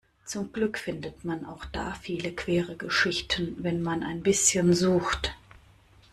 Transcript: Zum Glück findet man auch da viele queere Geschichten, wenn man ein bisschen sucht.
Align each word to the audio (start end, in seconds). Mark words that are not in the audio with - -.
Zum 0.25 0.51
Glück 0.51 0.79
findet 0.79 1.25
man 1.25 1.45
auch 1.45 1.63
da 1.65 1.93
viele 1.93 2.31
queere 2.31 2.75
Geschichten, 2.75 3.55
wenn 3.59 3.83
man 3.83 4.01
ein 4.01 4.23
bisschen 4.23 4.73
sucht. 4.73 5.35